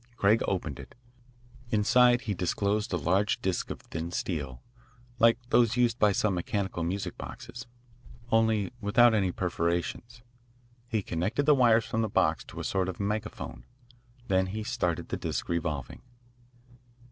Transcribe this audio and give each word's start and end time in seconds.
Craig 0.17 0.41
opened 0.47 0.79
it. 0.79 0.95
Inside 1.69 2.21
he 2.21 2.33
disclosed 2.33 2.91
a 2.91 2.97
large 2.97 3.39
disc 3.39 3.69
of 3.69 3.81
thin 3.81 4.09
steel, 4.11 4.63
like 5.19 5.37
those 5.51 5.77
used 5.77 5.99
by 5.99 6.11
some 6.11 6.33
mechanical 6.33 6.81
music 6.83 7.19
boxes, 7.19 7.67
only 8.31 8.73
without 8.81 9.13
any 9.13 9.31
perforations. 9.31 10.23
He 10.87 11.03
connected 11.03 11.45
the 11.45 11.53
wires 11.53 11.85
from 11.85 12.01
the 12.01 12.09
box 12.09 12.43
to 12.45 12.59
a 12.59 12.63
sort 12.63 12.89
of 12.89 12.99
megaphone. 12.99 13.63
Then 14.27 14.47
he 14.47 14.63
started 14.63 15.09
the 15.09 15.17
disc 15.17 15.47
revolving. 15.47 16.01